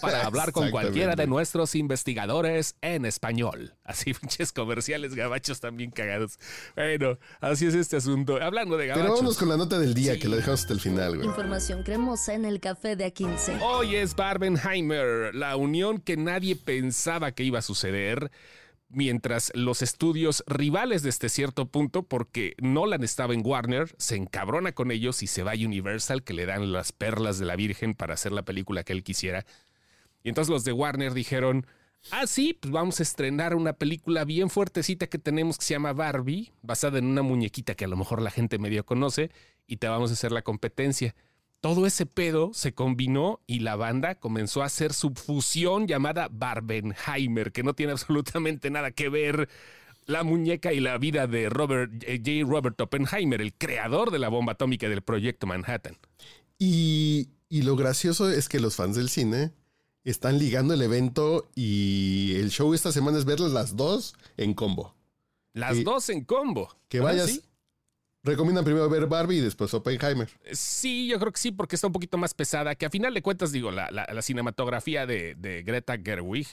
para 0.00 0.24
hablar 0.26 0.52
con 0.52 0.70
cualquiera 0.74 1.16
de 1.16 1.26
nuestros 1.26 1.74
investigadores 1.74 2.76
en 2.82 3.06
español. 3.06 3.74
Así, 3.84 4.14
pinches 4.20 4.52
comerciales 4.52 5.14
gabachos 5.14 5.60
también 5.60 5.90
cagados. 5.90 6.38
Bueno, 6.74 7.18
así 7.40 7.66
es 7.66 7.74
este 7.74 7.96
asunto. 7.96 8.42
Hablando 8.42 8.76
de 8.76 8.86
gabachos. 8.86 9.04
Pero 9.04 9.14
vámonos 9.14 9.38
con 9.38 9.48
la 9.48 9.56
nota 9.56 9.78
del 9.78 9.94
día, 9.94 10.18
que 10.18 10.28
la 10.28 10.36
dejamos 10.36 10.62
hasta 10.62 10.72
el 10.72 10.80
final, 10.80 11.16
güey. 11.16 11.28
Información 11.28 11.82
cremosa 11.82 12.34
en 12.34 12.44
el 12.44 12.60
café 12.60 12.96
de 12.96 13.12
A15. 13.12 13.60
Hoy 13.62 13.96
es 13.96 14.16
Barbenheimer, 14.16 15.34
la 15.34 15.56
unión 15.56 16.00
que 16.00 16.16
nadie 16.16 16.56
pensaba 16.56 17.32
que 17.32 17.44
iba 17.44 17.58
a 17.58 17.62
suceder 17.62 18.30
mientras 18.88 19.50
los 19.54 19.82
estudios 19.82 20.44
rivales 20.46 21.02
desde 21.02 21.28
cierto 21.28 21.66
punto, 21.66 22.04
porque 22.04 22.54
Nolan 22.58 23.02
estaba 23.02 23.34
en 23.34 23.44
Warner, 23.44 23.94
se 23.98 24.16
encabrona 24.16 24.72
con 24.72 24.90
ellos 24.90 25.22
y 25.22 25.26
se 25.26 25.42
va 25.42 25.52
a 25.52 25.54
Universal, 25.54 26.22
que 26.22 26.32
le 26.34 26.46
dan 26.46 26.72
las 26.72 26.92
perlas 26.92 27.38
de 27.38 27.44
la 27.44 27.56
Virgen 27.56 27.94
para 27.94 28.14
hacer 28.14 28.32
la 28.32 28.44
película 28.44 28.84
que 28.84 28.92
él 28.92 29.02
quisiera. 29.02 29.44
Y 30.22 30.28
entonces 30.28 30.50
los 30.50 30.64
de 30.64 30.72
Warner 30.72 31.12
dijeron, 31.12 31.66
ah, 32.10 32.26
sí, 32.26 32.56
pues 32.60 32.72
vamos 32.72 33.00
a 33.00 33.02
estrenar 33.02 33.54
una 33.54 33.72
película 33.74 34.24
bien 34.24 34.50
fuertecita 34.50 35.06
que 35.06 35.18
tenemos 35.18 35.58
que 35.58 35.64
se 35.64 35.74
llama 35.74 35.92
Barbie, 35.92 36.52
basada 36.62 36.98
en 36.98 37.06
una 37.06 37.22
muñequita 37.22 37.74
que 37.74 37.84
a 37.84 37.88
lo 37.88 37.96
mejor 37.96 38.22
la 38.22 38.30
gente 38.30 38.58
medio 38.58 38.84
conoce, 38.84 39.30
y 39.66 39.76
te 39.76 39.88
vamos 39.88 40.10
a 40.10 40.14
hacer 40.14 40.32
la 40.32 40.42
competencia 40.42 41.14
todo 41.64 41.86
ese 41.86 42.04
pedo 42.04 42.50
se 42.52 42.74
combinó 42.74 43.40
y 43.46 43.60
la 43.60 43.74
banda 43.74 44.16
comenzó 44.16 44.62
a 44.62 44.66
hacer 44.66 44.92
su 44.92 45.14
fusión 45.14 45.86
llamada 45.86 46.28
Barbenheimer, 46.30 47.52
que 47.52 47.62
no 47.62 47.72
tiene 47.72 47.92
absolutamente 47.92 48.68
nada 48.68 48.90
que 48.90 49.08
ver 49.08 49.48
la 50.04 50.24
muñeca 50.24 50.74
y 50.74 50.80
la 50.80 50.98
vida 50.98 51.26
de 51.26 51.48
Robert 51.48 51.90
eh, 52.06 52.18
J. 52.18 52.46
Robert 52.46 52.78
Oppenheimer, 52.82 53.40
el 53.40 53.54
creador 53.54 54.10
de 54.10 54.18
la 54.18 54.28
bomba 54.28 54.52
atómica 54.52 54.90
del 54.90 55.00
proyecto 55.00 55.46
Manhattan. 55.46 55.96
Y, 56.58 57.30
y 57.48 57.62
lo 57.62 57.76
gracioso 57.76 58.28
es 58.28 58.50
que 58.50 58.60
los 58.60 58.76
fans 58.76 58.96
del 58.96 59.08
cine 59.08 59.52
están 60.10 60.38
ligando 60.38 60.74
el 60.74 60.82
evento 60.82 61.48
y 61.54 62.34
el 62.36 62.50
show 62.50 62.74
esta 62.74 62.92
semana 62.92 63.18
es 63.18 63.24
verlas 63.24 63.52
las 63.52 63.76
dos 63.76 64.14
en 64.36 64.54
combo. 64.54 64.94
Las 65.52 65.76
Y- 65.78 65.84
dos 65.84 66.08
en 66.10 66.24
combo. 66.24 66.74
Que 66.88 66.98
¿Ah, 66.98 67.02
vayas. 67.02 67.30
sí? 67.30 67.42
Recomiendan 68.22 68.64
primero 68.64 68.88
ver 68.88 69.06
Barbie 69.06 69.36
y 69.36 69.40
después 69.40 69.72
Oppenheimer. 69.74 70.30
Sí, 70.52 71.06
yo 71.08 71.18
creo 71.20 71.30
que 71.32 71.38
sí, 71.40 71.52
porque 71.52 71.74
está 71.76 71.86
un 71.88 71.92
poquito 71.92 72.16
más 72.16 72.32
pesada, 72.32 72.74
que 72.74 72.86
a 72.86 72.90
final 72.90 73.12
de 73.12 73.20
cuentas, 73.22 73.52
digo, 73.52 73.70
la, 73.70 73.90
la- 73.90 74.06
la 74.12 74.22
cinematografía 74.22 75.04
de, 75.06 75.34
de 75.34 75.62
Greta 75.62 75.98
Gerwig 76.02 76.48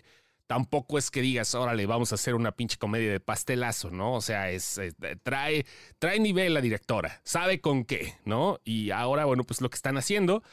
tampoco 0.48 0.98
es 0.98 1.10
que 1.10 1.22
digas, 1.22 1.56
órale, 1.56 1.86
vamos 1.86 2.12
a 2.12 2.16
hacer 2.16 2.36
una 2.36 2.52
pinche 2.52 2.78
comedia 2.78 3.10
de 3.10 3.22
pastelazo, 3.22 3.90
¿no? 3.90 4.16
O 4.16 4.22
sea, 4.22 4.52
es, 4.52 4.78
es- 4.80 4.96
trae, 5.24 5.66
trae 5.98 6.20
nivel 6.20 6.54
la 6.54 6.60
directora, 6.60 7.22
sabe 7.24 7.62
con 7.62 7.86
qué, 7.86 8.16
¿no? 8.26 8.60
Y 8.66 8.92
ahora, 8.92 9.24
bueno, 9.24 9.46
pues 9.46 9.62
lo 9.62 9.70
que 9.70 9.76
están 9.78 9.98
haciendo, 9.98 10.44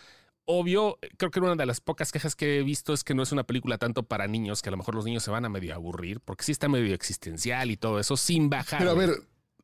obvio, 0.48 0.98
creo 1.18 1.30
que 1.30 1.40
una 1.40 1.54
de 1.54 1.66
las 1.66 1.80
pocas 1.80 2.10
quejas 2.10 2.34
que 2.34 2.58
he 2.58 2.62
visto 2.62 2.94
es 2.94 3.04
que 3.04 3.14
no 3.14 3.22
es 3.22 3.32
una 3.32 3.44
película 3.44 3.78
tanto 3.78 4.02
para 4.02 4.26
niños, 4.26 4.62
que 4.62 4.70
a 4.70 4.72
lo 4.72 4.78
mejor 4.78 4.94
los 4.94 5.04
niños 5.04 5.22
se 5.22 5.30
van 5.30 5.44
a 5.44 5.48
medio 5.48 5.74
aburrir, 5.74 6.20
porque 6.20 6.42
sí 6.42 6.52
está 6.52 6.68
medio 6.68 6.94
existencial 6.94 7.70
y 7.70 7.76
todo 7.76 8.00
eso, 8.00 8.16
sin 8.16 8.48
bajar. 8.48 8.78
Pero 8.78 8.90
a 8.90 8.94
ver, 8.94 9.10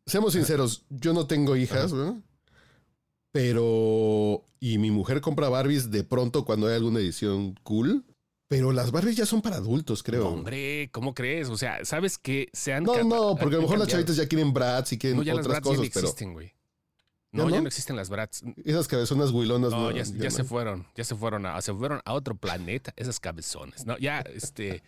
seamos 0.07 0.35
sinceros, 0.35 0.85
yo 0.91 1.15
no 1.15 1.27
tengo 1.27 1.57
hijas, 1.57 1.93
¿no? 1.93 2.23
Pero. 3.33 4.45
Y 4.61 4.79
mi 4.79 4.91
mujer 4.91 5.21
compra 5.21 5.49
Barbies 5.49 5.91
de 5.91 6.05
pronto 6.05 6.45
cuando 6.45 6.69
hay 6.69 6.75
alguna 6.75 7.01
edición 7.01 7.59
cool. 7.65 8.05
Pero 8.47 8.71
las 8.71 8.93
Barbies 8.93 9.17
ya 9.17 9.27
son 9.27 9.43
para 9.43 9.57
adultos, 9.57 10.03
creo. 10.03 10.25
No, 10.25 10.29
hombre, 10.29 10.91
¿cómo 10.93 11.15
crees? 11.15 11.49
O 11.49 11.57
sea, 11.57 11.85
¿sabes 11.85 12.19
que 12.19 12.51
se 12.53 12.73
han 12.73 12.85
No, 12.85 13.03
no, 13.03 13.35
porque 13.35 13.57
a 13.57 13.59
lo 13.59 13.63
mejor 13.63 13.79
las 13.79 13.89
chavitas 13.89 14.17
ya 14.17 14.29
quieren 14.29 14.53
brats 14.53 14.93
y 14.93 14.99
quieren 14.99 15.17
No, 15.17 15.25
ya 15.25 15.35
las 15.35 15.47
otras 15.47 15.63
Bratz 15.63 15.65
cosas, 15.65 15.85
no 15.85 15.91
pero 15.93 16.07
existen, 16.07 16.33
güey. 16.35 16.55
No, 17.35 17.49
¿Ya 17.51 17.57
ya 17.57 17.61
no? 17.63 17.67
existen 17.67 17.97
las 17.97 18.09
Bratz. 18.11 18.43
esas 18.65 18.87
cabezonas 18.89 19.31
huilonas 19.33 19.71
No, 19.73 19.91
ya, 19.91 20.05
ya 20.05 20.15
ya 20.25 20.31
se 20.31 20.45
fueron, 20.45 20.87
ya 20.95 21.03
se 21.05 21.15
fueron 21.17 21.47
a, 21.47 21.61
se 21.61 21.75
fueron 21.75 22.01
a 22.05 22.13
otro 22.15 22.37
planeta, 22.37 22.93
esas 22.97 23.19
cabezones. 23.21 23.85
No, 23.87 23.99
ya, 23.99 24.21
este, 24.21 24.83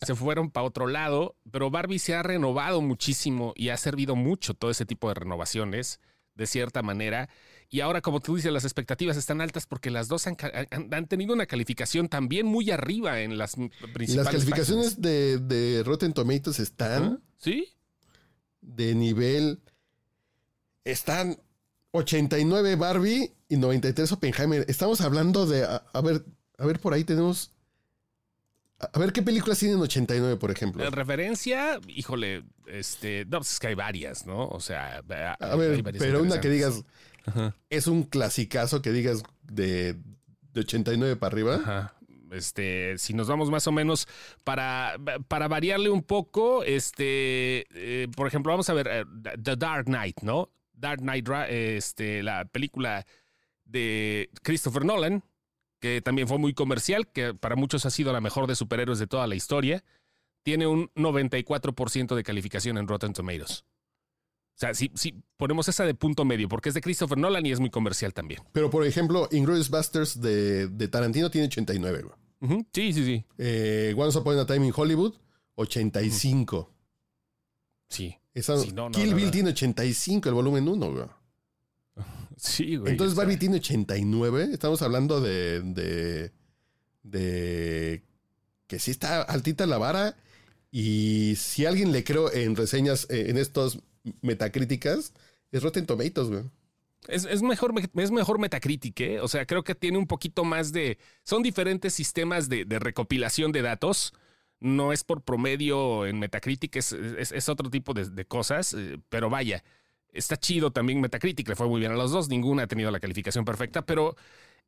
se 0.00 0.14
fueron 0.14 0.50
para 0.50 0.66
otro 0.66 0.86
lado, 0.86 1.36
pero 1.50 1.70
Barbie 1.70 1.98
se 1.98 2.14
ha 2.14 2.22
renovado 2.22 2.80
muchísimo 2.80 3.52
y 3.54 3.68
ha 3.68 3.76
servido 3.76 4.16
mucho 4.16 4.54
todo 4.54 4.70
ese 4.70 4.86
tipo 4.86 5.08
de 5.08 5.14
renovaciones, 5.14 6.00
de 6.34 6.46
cierta 6.46 6.82
manera. 6.82 7.28
Y 7.68 7.80
ahora, 7.80 8.00
como 8.00 8.20
tú 8.20 8.36
dices, 8.36 8.52
las 8.52 8.64
expectativas 8.64 9.16
están 9.16 9.40
altas 9.40 9.66
porque 9.66 9.90
las 9.90 10.08
dos 10.08 10.26
han, 10.26 10.36
han- 10.70 10.92
han 10.94 11.06
tenido 11.06 11.32
una 11.34 11.46
calificación 11.46 12.08
también 12.08 12.46
muy 12.46 12.70
arriba 12.70 13.20
en 13.20 13.36
las 13.36 13.56
principales 13.92 14.16
las 14.16 14.28
calificaciones 14.28 15.00
de, 15.02 15.38
de 15.38 15.82
Rotten 15.84 16.12
Tomatoes 16.14 16.60
están. 16.60 17.22
¿Sí? 17.38 17.68
de 18.62 18.94
nivel. 18.94 19.60
Están 20.84 21.38
89 21.94 22.74
Barbie 22.74 23.32
y 23.48 23.56
93 23.56 24.10
Oppenheimer. 24.10 24.64
Estamos 24.68 25.00
hablando 25.00 25.46
de. 25.46 25.62
A, 25.62 25.76
a 25.92 26.00
ver, 26.00 26.24
a 26.58 26.66
ver, 26.66 26.80
por 26.80 26.92
ahí 26.92 27.04
tenemos. 27.04 27.52
A, 28.80 28.86
a 28.92 28.98
ver 28.98 29.12
qué 29.12 29.22
películas 29.22 29.60
tienen 29.60 29.78
89, 29.78 30.36
por 30.36 30.50
ejemplo. 30.50 30.84
En 30.84 30.90
referencia, 30.90 31.80
híjole, 31.86 32.42
este, 32.66 33.24
no, 33.26 33.38
pues 33.38 33.52
es 33.52 33.60
que 33.60 33.68
hay 33.68 33.74
varias, 33.76 34.26
¿no? 34.26 34.48
O 34.48 34.58
sea, 34.58 35.02
A 35.08 35.52
hay 35.52 35.58
ver, 35.58 35.82
varias 35.82 36.02
pero 36.02 36.20
una 36.20 36.40
que 36.40 36.50
digas. 36.50 36.82
Ajá. 37.26 37.54
Es 37.70 37.86
un 37.86 38.02
clasicazo 38.02 38.82
que 38.82 38.90
digas 38.90 39.22
de, 39.44 39.94
de 40.52 40.60
89 40.60 41.14
para 41.14 41.32
arriba. 41.32 41.54
Ajá. 41.54 41.94
Este, 42.32 42.98
si 42.98 43.14
nos 43.14 43.28
vamos 43.28 43.50
más 43.50 43.68
o 43.68 43.72
menos 43.72 44.08
para, 44.42 44.96
para 45.28 45.46
variarle 45.46 45.90
un 45.90 46.02
poco, 46.02 46.64
este, 46.64 47.66
eh, 47.70 48.08
por 48.16 48.26
ejemplo, 48.26 48.50
vamos 48.50 48.68
a 48.68 48.74
ver 48.74 48.88
eh, 48.90 49.04
The 49.40 49.54
Dark 49.54 49.84
Knight, 49.84 50.22
¿no? 50.22 50.50
Dark 50.74 51.00
Knight, 51.00 51.28
este, 51.48 52.22
la 52.22 52.44
película 52.44 53.06
de 53.64 54.30
Christopher 54.42 54.84
Nolan, 54.84 55.22
que 55.80 56.00
también 56.00 56.28
fue 56.28 56.38
muy 56.38 56.54
comercial, 56.54 57.08
que 57.08 57.34
para 57.34 57.56
muchos 57.56 57.86
ha 57.86 57.90
sido 57.90 58.12
la 58.12 58.20
mejor 58.20 58.46
de 58.46 58.54
superhéroes 58.54 58.98
de 58.98 59.06
toda 59.06 59.26
la 59.26 59.34
historia, 59.34 59.84
tiene 60.42 60.66
un 60.66 60.90
94% 60.94 62.14
de 62.14 62.22
calificación 62.22 62.78
en 62.78 62.86
Rotten 62.88 63.12
Tomatoes. 63.12 63.64
O 64.56 64.56
sea, 64.56 64.72
si, 64.74 64.90
si 64.94 65.14
ponemos 65.36 65.66
esa 65.68 65.84
de 65.84 65.94
punto 65.94 66.24
medio, 66.24 66.48
porque 66.48 66.68
es 66.68 66.74
de 66.74 66.80
Christopher 66.80 67.18
Nolan 67.18 67.44
y 67.44 67.50
es 67.52 67.58
muy 67.60 67.70
comercial 67.70 68.14
también. 68.14 68.40
Pero 68.52 68.70
por 68.70 68.86
ejemplo, 68.86 69.28
Inglourious 69.32 69.68
Busters 69.68 70.20
de, 70.20 70.68
de 70.68 70.88
Tarantino 70.88 71.30
tiene 71.30 71.48
89. 71.48 72.02
güey. 72.02 72.14
Ujú, 72.40 72.66
Sí, 72.72 72.92
sí, 72.92 73.04
sí. 73.04 73.24
Eh, 73.38 73.94
Once 73.96 74.18
Upon 74.18 74.38
a 74.38 74.46
Time 74.46 74.66
in 74.66 74.72
Hollywood, 74.76 75.14
85. 75.56 76.70
Sí. 77.88 78.16
Esa- 78.34 78.58
Sí, 78.58 78.72
no, 78.72 78.88
no, 78.88 78.98
Kill 78.98 79.14
Bill 79.14 79.30
tiene 79.30 79.50
85, 79.50 80.28
el 80.28 80.34
volumen 80.34 80.68
1, 80.68 80.92
güey. 80.92 81.06
Sí, 82.36 82.76
güey. 82.76 82.90
Entonces 82.92 83.12
o 83.12 83.14
sea, 83.16 83.24
Barbie 83.24 83.38
tiene 83.38 83.56
89. 83.56 84.48
Estamos 84.52 84.82
hablando 84.82 85.20
de, 85.20 85.60
de, 85.62 86.32
de 87.04 88.02
que 88.66 88.78
sí 88.78 88.90
está 88.90 89.22
altita 89.22 89.66
la 89.66 89.78
vara. 89.78 90.16
Y 90.70 91.34
si 91.36 91.64
alguien 91.66 91.92
le 91.92 92.02
creo 92.02 92.32
en 92.32 92.56
reseñas, 92.56 93.06
eh, 93.08 93.26
en 93.28 93.38
estos 93.38 93.78
metacríticas, 94.22 95.12
es 95.52 95.62
Rotten 95.62 95.86
Tomatoes, 95.86 96.28
güey. 96.28 96.42
Es, 97.06 97.24
es 97.26 97.42
mejor, 97.42 97.72
es 97.94 98.10
mejor 98.10 98.38
Metacritic, 98.40 98.98
¿eh? 99.00 99.20
O 99.20 99.28
sea, 99.28 99.46
creo 99.46 99.62
que 99.62 99.74
tiene 99.74 99.98
un 99.98 100.06
poquito 100.06 100.42
más 100.44 100.72
de. 100.72 100.98
Son 101.22 101.42
diferentes 101.42 101.94
sistemas 101.94 102.48
de, 102.48 102.64
de 102.64 102.78
recopilación 102.78 103.52
de 103.52 103.62
datos. 103.62 104.14
No 104.64 104.92
es 104.94 105.04
por 105.04 105.20
promedio 105.22 106.06
en 106.06 106.18
Metacritic, 106.18 106.76
es, 106.76 106.92
es- 106.92 107.48
otro 107.50 107.68
tipo 107.68 107.92
de, 107.92 108.08
de 108.08 108.24
cosas, 108.24 108.72
eh, 108.72 108.98
pero 109.10 109.28
vaya, 109.28 109.62
está 110.12 110.38
chido 110.38 110.70
también 110.70 111.02
Metacritic, 111.02 111.46
le 111.48 111.54
fue 111.54 111.68
muy 111.68 111.80
bien 111.80 111.92
a 111.92 111.96
los 111.96 112.10
dos, 112.12 112.30
ninguna 112.30 112.62
ha 112.62 112.66
tenido 112.66 112.90
la 112.90 112.98
calificación 112.98 113.44
perfecta, 113.44 113.84
pero 113.84 114.16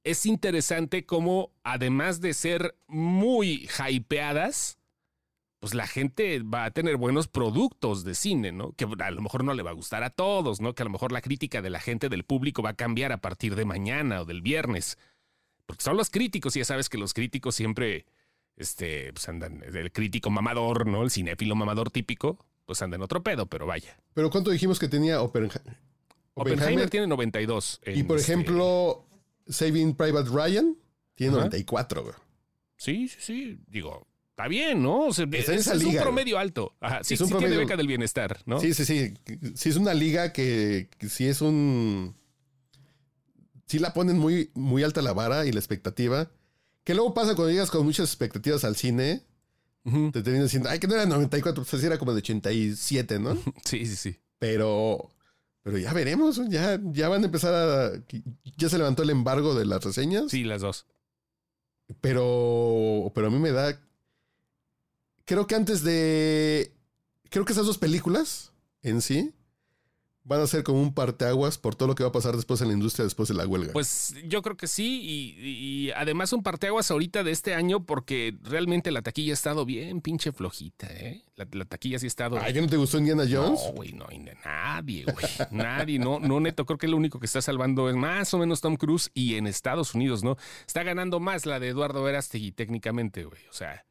es 0.05 0.27
interesante 0.27 1.07
cómo, 1.07 1.51
además 1.65 2.21
de 2.21 2.35
ser 2.35 2.77
muy 2.87 3.69
hypeadas, 3.89 4.79
pues 5.61 5.73
la 5.73 5.87
gente 5.87 6.41
va 6.43 6.67
a 6.67 6.71
tener 6.73 6.99
buenos 6.99 7.27
productos 7.27 8.05
de 8.05 8.15
cine, 8.15 8.53
¿no? 8.53 8.73
Que 8.73 8.85
a 8.85 9.11
lo 9.11 9.23
mejor 9.23 9.45
no 9.45 9.55
le 9.55 9.63
va 9.63 9.71
a 9.71 9.75
gustar 9.75 10.03
a 10.05 10.11
todos, 10.11 10.61
¿no? 10.61 10.75
Que 10.75 10.83
a 10.83 10.85
lo 10.85 10.91
mejor 10.91 11.11
la 11.11 11.23
crítica 11.23 11.63
de 11.63 11.71
la 11.71 11.81
gente, 11.81 12.11
del 12.11 12.25
público, 12.25 12.63
va 12.63 12.71
a 12.71 12.75
cambiar 12.77 13.13
a 13.13 13.23
partir 13.23 13.57
de 13.57 13.65
mañana 13.65 14.21
o 14.21 14.25
del 14.27 14.43
viernes. 14.43 14.99
Porque 15.65 15.83
son 15.83 15.97
los 15.97 16.11
críticos, 16.11 16.55
y 16.55 16.59
ya 16.61 16.67
sabes 16.67 16.89
que 16.91 16.99
los 16.99 17.15
críticos 17.15 17.55
siempre, 17.57 18.05
este, 18.57 19.13
pues 19.13 19.29
andan, 19.29 19.63
el 19.63 19.93
crítico 19.93 20.31
mamador, 20.31 20.87
¿no? 20.87 21.03
El 21.03 21.11
cinéfilo 21.11 21.55
mamador 21.55 21.91
típico, 21.91 22.39
pues 22.65 22.81
anda 22.83 22.97
en 22.97 23.03
otro 23.03 23.23
pedo, 23.23 23.47
pero 23.47 23.67
vaya. 23.67 23.97
Pero 24.15 24.31
¿cuánto 24.31 24.51
dijimos 24.51 24.79
que 24.79 24.89
tenía 24.89 25.21
Oppenhe- 25.21 25.61
Oppenheimer, 26.35 26.91
tiene 26.91 27.07
92. 27.07 27.81
en 27.85 27.99
Y 27.99 28.03
por 28.03 28.19
este- 28.19 28.33
ejemplo, 28.33 29.07
Saving 29.49 29.95
Private 29.95 30.29
Ryan 30.31 30.77
tiene 31.15 31.33
Ajá. 31.35 31.45
94, 31.45 32.03
güey. 32.03 32.15
Sí, 32.77 33.09
sí, 33.09 33.17
sí. 33.21 33.59
Digo, 33.69 34.07
está 34.31 34.49
bien, 34.49 34.83
¿no? 34.83 35.07
O 35.07 35.13
sea, 35.15 35.27
es, 35.33 35.49
esa 35.49 35.75
es 35.75 35.83
un 35.85 35.95
promedio 35.97 36.39
alto. 36.39 36.75
Ajá, 36.81 37.03
sí, 37.05 37.15
Es 37.15 37.21
un 37.23 37.29
sí 37.29 37.33
tiene 37.35 37.47
promedio- 37.47 37.61
beca 37.67 37.77
del 37.77 37.87
bienestar, 37.87 38.41
¿no? 38.45 38.61
Sí, 38.61 38.75
sí, 38.75 38.85
sí. 38.85 39.15
Sí 39.55 39.69
es 39.71 39.77
una 39.77 39.95
liga 39.95 40.33
que, 40.33 40.91
que 40.99 41.09
sí 41.09 41.27
es 41.27 41.41
un... 41.41 42.15
Sí 43.67 43.79
la 43.79 43.93
ponen 43.95 44.19
muy, 44.19 44.51
muy 44.55 44.83
alta 44.83 45.03
la 45.03 45.13
vara 45.13 45.47
y 45.47 45.53
la 45.53 45.59
expectativa. 45.59 46.31
Que 46.87 46.95
luego 46.95 47.13
pasa 47.15 47.35
cuando 47.35 47.51
llegas 47.51 47.73
con 47.73 47.85
muchas 47.85 48.09
expectativas 48.09 48.63
al 48.63 48.77
cine. 48.77 49.25
Te 49.83 50.23
terminan 50.23 50.45
diciendo, 50.45 50.69
ay, 50.69 50.79
que 50.79 50.87
no 50.87 50.95
era 50.95 51.05
94, 51.05 51.65
pues 51.65 51.75
así 51.75 51.85
era 51.85 51.99
como 51.99 52.13
de 52.13 52.19
87, 52.19 53.19
¿no? 53.19 53.35
Sí, 53.65 53.87
sí, 53.87 53.97
sí. 53.97 54.21
Pero, 54.39 55.11
pero 55.65 55.79
ya 55.79 55.93
veremos, 55.93 56.41
ya, 56.49 56.81
ya 56.85 57.09
van 57.09 57.23
a 57.23 57.27
empezar 57.27 57.55
a... 57.55 57.91
Ya 58.57 58.69
se 58.69 58.79
levantó 58.79 59.03
el 59.03 59.11
embargo 59.11 59.57
de 59.57 59.67
las 59.67 59.83
reseñas. 59.83 60.31
Sí, 60.31 60.45
las 60.45 60.61
dos. 60.61 60.87
Pero, 62.01 63.11
pero 63.17 63.27
a 63.27 63.31
mí 63.31 63.39
me 63.41 63.51
da. 63.51 63.81
Creo 65.25 65.49
que 65.49 65.57
antes 65.57 65.83
de. 65.83 66.73
Creo 67.31 67.45
que 67.45 67.53
esas 67.53 67.67
dos 67.67 67.79
películas 67.79 68.53
en 68.83 69.03
sí 69.03 69.35
van 70.27 70.41
a 70.41 70.47
ser 70.47 70.65
como 70.65 70.83
un 70.83 70.93
parteaguas 70.93 71.57
por 71.57 71.77
todo 71.77 71.89
lo 71.89 71.95
que 71.95 72.03
va 72.03 72.09
a 72.09 72.13
pasar 72.13 72.35
después 72.35 72.61
en 72.61 72.69
la 72.69 72.75
industria 72.75 73.05
después 73.05 73.29
de 73.29 73.35
la 73.35 73.47
huelga. 73.47 73.73
Pues 73.73 74.15
yo 74.25 74.43
creo 74.43 74.57
que 74.57 74.67
sí, 74.67 75.01
y, 75.03 75.87
y 75.87 75.91
además 75.93 76.33
un 76.33 76.43
parteaguas 76.43 76.91
ahorita 76.91 77.23
de 77.23 77.31
este 77.31 77.55
año 77.55 77.85
porque 77.85 78.37
realmente 78.43 78.91
la 78.91 79.03
taquilla 79.03 79.33
ha 79.33 79.35
estado 79.35 79.65
bien 79.65 80.01
pinche 80.01 80.33
flojita, 80.33 80.89
¿eh? 80.89 81.25
La, 81.37 81.47
la 81.53 81.65
taquilla 81.65 81.99
sí 82.01 82.07
ha 82.07 82.09
estado... 82.09 82.39
Ay, 82.41 82.53
¿que 82.53 82.61
no 82.61 82.67
te 82.67 82.77
gustó 82.77 82.99
Indiana 82.99 83.25
Jones? 83.31 83.61
No, 83.67 83.73
güey, 83.73 83.93
no, 83.93 84.07
nadie, 84.45 85.05
güey. 85.05 85.27
Nadie, 85.51 85.99
no, 85.99 86.19
no, 86.19 86.41
neto, 86.41 86.67
creo 86.67 86.79
que 86.79 86.89
lo 86.89 86.97
único 86.97 87.21
que 87.21 87.27
está 87.27 87.41
salvando 87.41 87.89
es 87.89 87.95
más 87.95 88.35
o 88.35 88.39
menos 88.39 88.61
Tom 88.61 88.77
Cruise 88.77 89.11
y 89.15 89.37
en 89.37 89.47
Estados 89.47 89.95
Unidos, 89.95 90.25
¿no? 90.25 90.37
Está 90.67 90.83
ganando 90.83 91.21
más 91.21 91.47
la 91.47 91.61
de 91.61 91.69
Eduardo 91.69 92.03
Verástegui 92.03 92.53
técnicamente, 92.53 93.25
güey. 93.25 93.47
O 93.49 93.53
sea, 93.53 93.87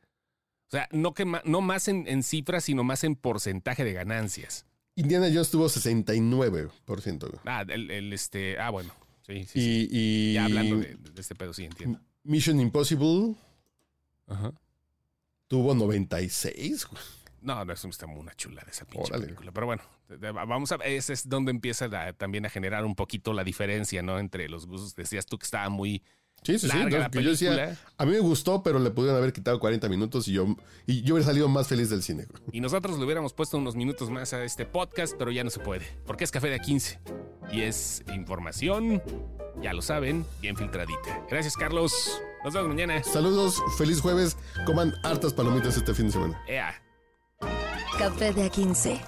o 0.67 0.71
sea, 0.71 0.89
no, 0.91 1.13
que 1.13 1.25
no 1.25 1.61
más 1.61 1.87
en, 1.87 2.07
en 2.07 2.23
cifras, 2.23 2.65
sino 2.65 2.83
más 2.83 3.03
en 3.03 3.15
porcentaje 3.15 3.83
de 3.83 3.93
ganancias. 3.93 4.65
Indiana 4.95 5.27
Jones 5.31 5.51
tuvo 5.51 5.65
69%. 5.67 7.19
güey. 7.19 7.39
Ah, 7.45 7.65
el, 7.67 7.91
el, 7.91 8.13
este, 8.13 8.57
ah, 8.59 8.69
bueno. 8.69 8.93
Sí, 9.25 9.43
sí, 9.45 9.59
sí. 9.59 9.87
Y, 9.91 10.33
Ya 10.33 10.45
hablando 10.45 10.77
de, 10.77 10.95
de 10.95 11.21
este 11.21 11.35
pedo, 11.35 11.53
sí, 11.53 11.65
entiendo. 11.65 11.99
Mission 12.23 12.59
Impossible 12.59 13.35
Ajá. 14.27 14.53
tuvo 15.47 15.73
96. 15.75 16.85
güey. 16.87 17.01
No, 17.41 17.63
no, 17.63 17.73
eso 17.73 17.87
está 17.89 18.07
muy 18.07 18.19
una 18.19 18.33
chula 18.35 18.63
de 18.63 18.71
esa 18.71 18.85
pinche 18.85 19.07
Órale. 19.11 19.25
película. 19.25 19.51
Pero 19.51 19.65
bueno, 19.67 19.83
vamos 20.33 20.71
a 20.71 20.75
ese 20.77 21.13
es 21.13 21.29
donde 21.29 21.51
empieza 21.51 21.87
la- 21.87 22.13
también 22.13 22.45
a 22.45 22.49
generar 22.49 22.85
un 22.85 22.95
poquito 22.95 23.33
la 23.33 23.43
diferencia, 23.43 24.01
¿no? 24.01 24.17
Entre 24.17 24.49
los 24.49 24.65
gustos. 24.65 24.95
Decías 24.95 25.25
tú 25.27 25.37
que 25.37 25.45
estaba 25.45 25.69
muy 25.69 26.01
Sí, 26.45 26.59
sí, 26.59 26.69
sí. 26.69 26.77
no, 26.77 26.87
la 26.87 27.09
que 27.09 27.23
yo 27.23 27.31
decía, 27.31 27.75
a 27.97 28.05
mí 28.05 28.11
me 28.11 28.19
gustó, 28.19 28.61
pero 28.61 28.77
le 28.77 28.91
pudieron 28.91 29.17
haber 29.17 29.33
quitado 29.33 29.59
40 29.59 29.89
minutos 29.89 30.27
y 30.27 30.33
yo, 30.33 30.45
y 30.85 31.01
yo 31.01 31.15
hubiera 31.15 31.27
salido 31.27 31.47
más 31.49 31.67
feliz 31.67 31.89
del 31.89 32.03
cine. 32.03 32.27
Y 32.51 32.61
nosotros 32.61 32.99
le 32.99 33.03
hubiéramos 33.03 33.33
puesto 33.33 33.57
unos 33.57 33.75
minutos 33.75 34.11
más 34.11 34.31
a 34.33 34.43
este 34.43 34.67
podcast, 34.67 35.15
pero 35.17 35.31
ya 35.31 35.43
no 35.43 35.49
se 35.49 35.59
puede. 35.59 35.87
Porque 36.05 36.23
es 36.23 36.29
café 36.29 36.49
de 36.49 36.59
A15. 36.59 36.99
Y 37.51 37.61
es 37.61 38.03
información, 38.13 39.01
ya 39.61 39.73
lo 39.73 39.81
saben, 39.81 40.23
bien 40.39 40.55
filtradita. 40.55 41.25
Gracias, 41.29 41.55
Carlos. 41.55 42.21
Nos 42.43 42.53
vemos 42.53 42.69
mañana. 42.69 43.03
Saludos, 43.03 43.59
feliz 43.77 44.01
jueves. 44.01 44.37
Coman 44.67 44.93
hartas 45.03 45.33
palomitas 45.33 45.77
este 45.77 45.95
fin 45.95 46.07
de 46.07 46.11
semana. 46.11 46.43
Ea. 46.47 46.79
Café 47.97 48.33
de 48.33 48.51
A15. 48.51 49.01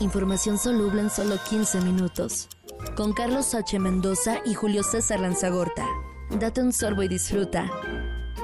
Información 0.00 0.58
soluble 0.58 1.02
en 1.02 1.10
solo 1.10 1.36
15 1.48 1.82
minutos. 1.82 2.48
Con 2.96 3.12
Carlos 3.12 3.54
H. 3.54 3.78
Mendoza 3.78 4.40
y 4.44 4.54
Julio 4.54 4.82
César 4.82 5.20
Lanzagorta. 5.20 5.86
Date 6.30 6.60
un 6.60 6.72
sorbo 6.72 7.02
y 7.02 7.08
disfruta. 7.08 7.66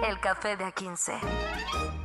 El 0.09 0.19
café 0.21 0.57
de 0.57 0.65
A15. 0.65 2.04